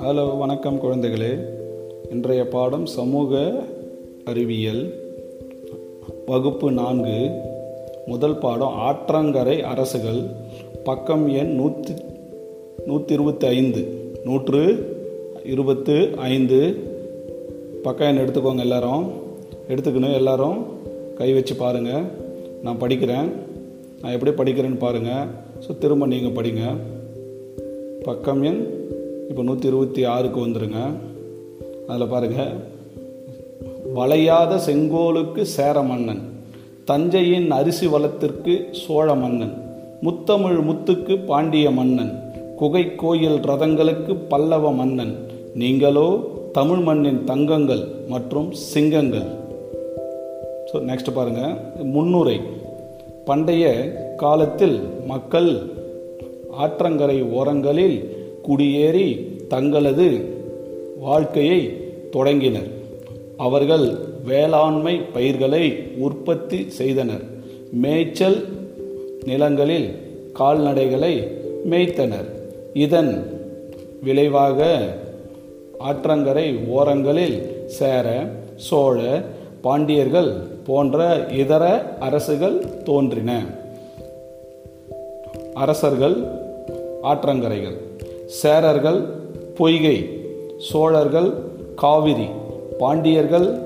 [0.00, 1.38] Hello வணக்கம் குழந்தைகளே.
[2.10, 3.52] இன்றைய பாடம் சமூக
[4.24, 4.92] அறிவியல்
[6.26, 7.40] வகுப்பு நான்கு.
[8.06, 10.22] முதல் பாடம் ஆற்றங்கரை அரசுகள்
[10.84, 11.94] பக்கம் எண் நூற்றி
[12.86, 14.86] நூற்றி இருபத்தி ஐந்து நூற்று
[15.44, 16.74] இருபத்து ஐந்து
[17.82, 19.12] பக்கம் எண் எடுத்துக்கோங்க எல்லாரும்.
[19.68, 20.64] எடுத்துக்கணும் எல்லாரும்.
[21.14, 22.02] கை வச்சு பாருங்கள்
[22.62, 23.28] நான் படிக்கிறேன்.
[24.04, 25.28] நான் எப்படி படிக்கிறேன்னு பாருங்கள்
[25.64, 26.62] ஸோ திரும்ப நீங்கள் படிங்க.
[28.06, 28.58] பக்கம் எண்
[29.28, 30.80] இப்போ நூற்றி இருபத்தி ஆறுக்கு வந்துடுங்க
[31.86, 32.50] அதில் பாருங்கள்
[33.94, 36.20] வளையாத செங்கோலுக்கு சேர மன்னன்
[36.90, 39.54] தஞ்சையின் அரிசி வளத்திற்கு சோழ மன்னன்
[40.02, 42.12] முத்தமிழ் முத்துக்கு பாண்டிய மன்னன்
[42.56, 45.14] குகை கோயில் ரதங்களுக்கு பல்லவ மன்னன்
[45.54, 46.06] நீங்களோ
[46.52, 49.26] தமிழ் மண்ணின் தங்கங்கள் மற்றும் சிங்கங்கள்.
[50.68, 51.56] ஸோ நெக்ஸ்ட் பாருங்கள்
[51.94, 52.36] முன்னுரை.
[53.24, 55.60] பண்டைய காலத்தில் மக்கள்
[56.60, 60.20] ஆற்றங்கரை ஓரங்களில் குடியேறி தங்களது
[60.98, 61.72] வாழ்க்கையை
[62.10, 62.70] தொடங்கினர்.
[63.36, 67.24] அவர்கள் வேளாண்மை பயிர்களை உற்பத்தி செய்தனர்.
[67.72, 68.44] மேய்ச்சல்
[69.24, 69.88] நிலங்களில்
[70.38, 71.28] கால்நடைகளை
[71.70, 72.28] மேய்த்தனர்.
[72.72, 73.40] இதன்
[74.02, 74.80] விளைவாக
[75.80, 79.22] ஆற்றங்கரை ஓரங்களில் சேர சோழ
[79.60, 80.32] பாண்டியர்கள்
[80.64, 83.44] போன்ற இதர அரசுகள் தோன்றின.
[85.54, 86.16] அரசர்கள்
[87.02, 87.76] ஆற்றங்கரைகள்
[88.42, 89.00] சேரர்கள்
[89.56, 90.26] பொய்கை
[90.58, 91.32] சோழர்கள்
[91.74, 92.28] காவிரி
[92.78, 93.58] பாண்டியர்கள்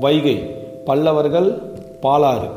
[0.00, 0.36] வைகை
[0.84, 1.50] பல்லவர்கள்
[2.02, 2.50] பாலாறு.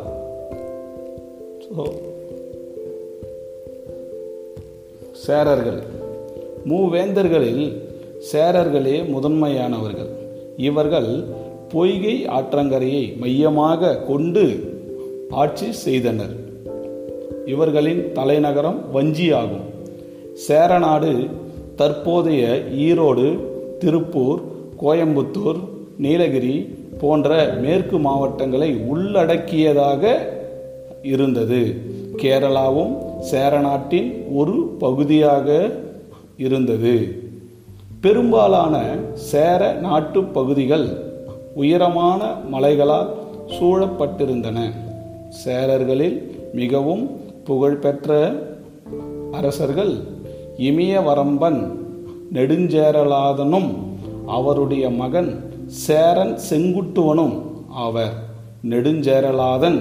[5.27, 5.81] சேரர்கள்.
[6.69, 7.77] மூவேந்தர்களில்
[8.31, 10.09] சேரர்களே முதன்மையானவர்கள்.
[10.57, 11.25] இவர்கள்
[11.69, 14.43] பொய்கை ஆற்றங்கரையை மையமாக கொண்டு
[15.29, 16.35] ஆட்சி செய்தனர்.
[17.45, 19.65] இவர்களின் தலைநகரம் வஞ்சி ஆகும்
[20.33, 21.27] சேரநாடு
[21.75, 22.43] தற்போதைய
[22.87, 23.39] ஈரோடு
[23.79, 24.41] திருப்பூர்
[24.81, 25.59] கோயம்புத்தூர்
[25.97, 26.55] நீலகிரி
[26.99, 27.29] போன்ற
[27.61, 30.03] மேற்கு மாவட்டங்களை உள்ளடக்கியதாக
[31.01, 31.61] இருந்தது.
[32.17, 35.71] கேரளாவும் சேரநாட்டின் ஒரு பகுதியாக
[36.37, 36.95] இருந்தது.
[38.01, 38.75] பெரும்பாலான
[39.13, 41.13] சேர நாட்டு பகுதிகள்
[41.55, 42.21] உயரமான
[42.51, 43.09] மலைகளால்
[43.47, 44.59] சூழப்பட்டிருந்தன.
[45.29, 46.17] சேரர்களில்
[46.53, 47.03] மிகவும்
[47.43, 48.09] புகழ்பெற்ற
[49.31, 49.93] அரசர்கள்
[50.57, 51.59] இமயவரம்பன்
[52.33, 53.69] நெடுஞ்சேரலாதனும்
[54.27, 55.31] அவருடைய மகன்
[55.67, 57.35] சேரன் செங்குட்டுவனும்
[57.69, 58.13] ஆவர்.
[58.69, 59.79] நெடுஞ்சேரலாதன்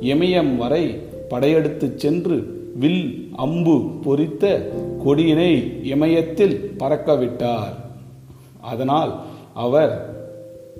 [0.00, 0.84] இமயம் வரை
[1.28, 2.36] படையெடுத்துச் சென்று
[2.78, 4.70] வில் அம்பு பொறித்த
[5.04, 7.74] கொடியினை இமயத்தில் பறக்கவிட்டார்.
[8.60, 9.12] அதனால்
[9.54, 9.92] அவர்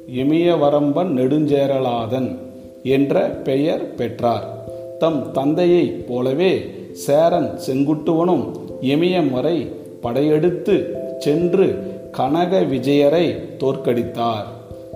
[0.04, 2.38] இமயவரம்பன் நெடுஞ்சேரலாதன்
[2.82, 4.68] என்ற பெயர் பெற்றார்.
[4.98, 8.44] தம் தந்தையைப் போலவே சேரன் செங்குட்டுவனும்
[8.80, 9.66] இமயம் வரை
[10.00, 11.66] படையெடுத்து சென்று
[12.10, 14.46] கனக விஜயரை தோற்கடித்தார்.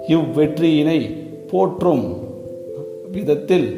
[0.08, 1.16] இவ்வெற்றியினை
[1.50, 2.16] போற்றும்
[3.12, 3.68] விதத்தில்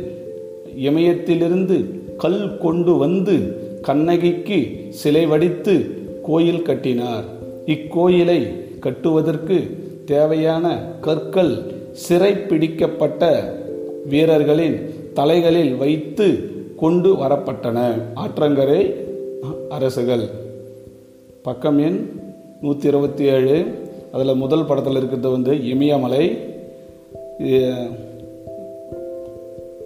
[0.77, 1.85] இமயத்திலிருந்து
[2.17, 3.37] கல் கொண்டு வந்து
[3.83, 5.75] கண்ணகிக்கு சிலை வடித்து
[6.23, 7.25] கோயில் கட்டினார்.
[7.67, 8.41] இக்கோயிலை
[8.79, 11.57] கட்டுவதற்கு தேவையான கற்கள்
[11.93, 13.53] சிறை பிடிக்கப்பட்ட
[14.07, 17.93] வீரர்களின் தலைகளில் வைத்து கொண்டு வரப்பட்டன.
[18.15, 18.95] ஆற்றங்கரை
[19.69, 20.29] அரசுகள்.
[21.43, 22.21] பக்கம் எண்
[22.61, 23.65] நூற்றி இருபத்தி ஏழு
[24.13, 26.39] அதில் முதல் படத்தில் இருக்கிறது வந்து இமயமலை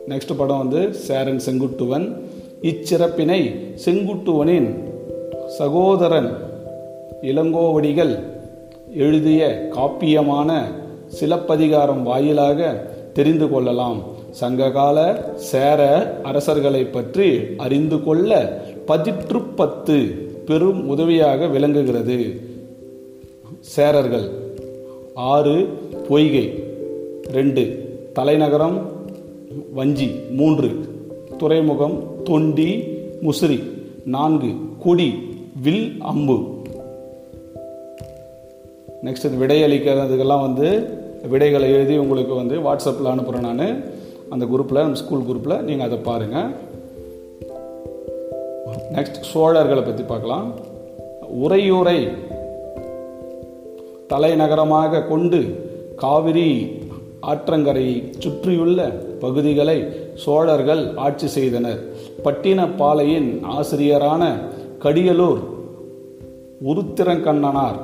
[0.09, 2.15] நெக்ஸ்ட் படம் வந்து சேரன் செங்குட்டுவன்.
[2.63, 4.75] இச்சிறப்பினை செங்குட்டுவனின்
[5.47, 6.31] சகோதரன்
[7.23, 8.19] இளங்கோவடிகள்
[8.95, 10.63] எழுதிய காப்பியமான
[11.07, 14.03] சிலப்பதிகாரம் வாயிலாக தெரிந்து கொள்ளலாம்.
[14.31, 20.05] சங்ககால சேர அரசர்களை பற்றி அறிந்து கொள்ள பதிற்று பத்து
[20.47, 22.41] பெரும் உதவியாக விளங்குகிறது.
[23.77, 24.31] சேரர்கள்.
[25.15, 25.69] ஆறு
[26.09, 26.65] பொய்கை.
[27.31, 28.91] ரெண்டு தலைநகரம்.
[29.73, 30.11] வஞ்சி.
[30.31, 30.71] மூன்று
[31.39, 32.03] துறைமுகம்.
[32.25, 33.63] தொண்டி முசிறி.
[34.05, 35.15] நான்கு குடி.
[35.63, 36.56] வில் அம்பு.
[39.07, 40.69] நெக்ஸ்ட் இது விடையளிக்கிறதுக்கெல்லாம் வந்து
[41.33, 43.77] விடைகளை எழுதி உங்களுக்கு வந்து வாட்ஸ்அப்பில் அனுப்புகிறேன் நான்.
[44.35, 46.49] அந்த குரூப்பில் நம்ம ஸ்கூல் குரூப்பில் நீங்கள் அதை பாருங்கள்
[48.97, 50.49] நெக்ஸ்ட் சோழர்களை பற்றி பார்க்கலாம்.
[51.45, 51.99] உறையூரை
[54.13, 55.41] தலைநகரமாக கொண்டு
[56.03, 56.51] காவிரி
[57.31, 58.81] ஆற்றங்கரையை சுற்றியுள்ள
[59.25, 59.79] பகுதிகளை
[60.25, 61.81] சோழர்கள் ஆட்சி செய்தனர்.
[62.25, 64.23] பட்டினப்பாளையின் ஆசிரியரான
[64.85, 65.43] கடியலூர்
[66.71, 67.79] உருத்திரங்கண்ணனார்.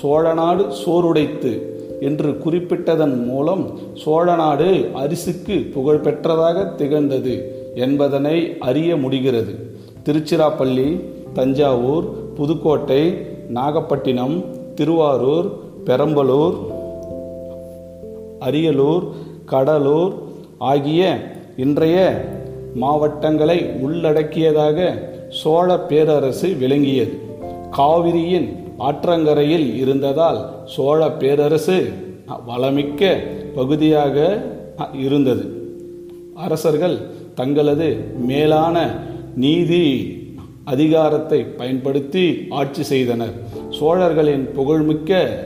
[0.00, 1.62] சோழநாடு சோறுடைத்து
[2.00, 7.34] என்று குறிப்பிட்டதன் மூலம் சோழநாடு அரிசிக்கு புகழ்பெற்றதாக திகழ்ந்தது
[7.74, 9.52] என்பதனை அறிய முடிகிறது.
[10.04, 11.00] திருச்சிராப்பள்ளி
[11.32, 12.04] தஞ்சாவூர்
[12.34, 13.16] புதுக்கோட்டை
[13.48, 14.44] நாகப்பட்டினம்
[14.74, 15.48] திருவாரூர்
[15.86, 16.54] பெரம்பலூர்
[18.40, 19.04] அரியலூர்
[19.44, 20.12] கடலூர்
[20.58, 21.18] ஆகிய
[21.56, 21.98] இன்றைய
[22.74, 24.78] மாவட்டங்களை உள்ளடக்கியதாக
[25.28, 27.14] சோழ பேரரசு விளங்கியது.
[27.70, 28.48] காவிரியின்
[28.78, 31.92] ஆற்றங்கரையில் இருந்ததால் சோழ பேரரசு
[32.46, 33.16] வளமிக்க
[33.54, 34.42] பகுதியாக
[34.92, 35.44] இருந்தது.
[36.34, 36.98] அரசர்கள்
[37.34, 37.96] தங்களது
[38.26, 38.90] மேலான
[39.36, 39.84] நீதி
[40.64, 43.32] அதிகாரத்தை பயன்படுத்தி ஆட்சி செய்தனர்.
[43.70, 45.40] சோழர்களின் புகழ்மிக்க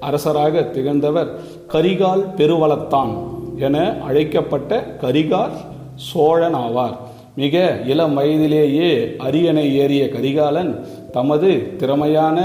[0.00, 1.30] அரசராக திகழ்ந்தவர்
[1.68, 3.12] கரிகால் பெருவளத்தான்
[3.58, 5.52] என அழைக்கப்பட்ட கரிகால்
[5.94, 6.96] சோழன் ஆவார்
[7.36, 12.38] மிக இளம் வயதிலேயே அரியணை ஏறிய கரிகாலன் தமது திறமையான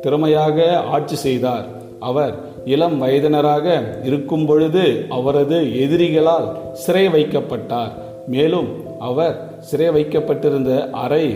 [0.00, 1.66] திறமையாக ஆட்சி செய்தார்.
[2.00, 2.34] அவர்
[2.64, 3.66] இளம் வயதினராக
[4.04, 7.92] இருக்கும் பொழுது அவரது எதிரிகளால் சிறை வைக்கப்பட்டார்.
[8.26, 8.68] மேலும்
[8.98, 11.26] அவர் சிறை வைக்கப்பட்டிருந்த அறை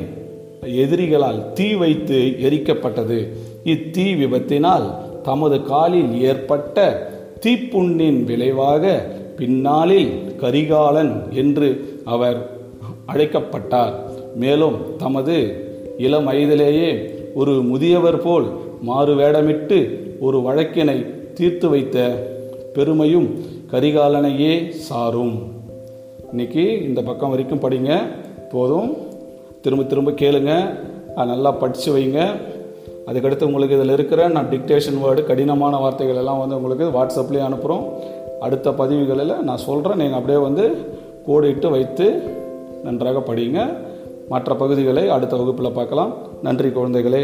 [0.82, 3.18] எதிரிகளால் தீ வைத்து எரிக்கப்பட்டது.
[3.64, 4.86] இத்தீ விபத்தினால்
[5.22, 6.76] தமது காலில் ஏற்பட்ட
[7.46, 8.84] தீப்புண்ணின் விளைவாக
[9.36, 11.68] பின்னாளில் கரிகாலன் என்று
[12.04, 12.38] அவர்
[13.06, 13.94] அழைக்கப்பட்டார்.
[14.36, 15.36] மேலும் தமது
[16.00, 18.46] இளம் வயதிலேயே ஒரு முதியவர் போல்
[18.80, 21.98] மாறு வேடமிட்டு ஒரு வழக்கினை தீர்த்து வைத்த
[22.72, 23.38] பெருமையும்
[23.70, 25.38] கரிகாலனையே சாரும்.
[26.30, 27.98] இன்னைக்கு இந்த பக்கம் வரைக்கும் படிங்க.
[28.50, 28.96] போதும்.
[29.60, 30.78] திரும்ப திரும்ப கேளுங்க.
[31.14, 32.26] நல்லா படித்து வைங்க.
[33.06, 37.84] அதுக்கடுத்து உங்களுக்கு இதில் இருக்கிற நான் டிக்டேஷன் வேர்டு கடினமான வார்த்தைகள் எல்லாம் வந்து உங்களுக்கு வாட்ஸ்அப்லேயே அனுப்புகிறோம்
[38.40, 40.70] அடுத்த பதிவுகளில் நான் சொல்கிறேன் நீங்கள் அப்படியே வந்து
[41.26, 42.22] கோடிட்டு வைத்து
[42.84, 43.88] நன்றாக படிங்க.
[44.30, 46.12] மற்ற பகுதிகளை அடுத்த வகுப்பில் பார்க்கலாம்.
[46.42, 47.22] நன்றி குழந்தைகளே.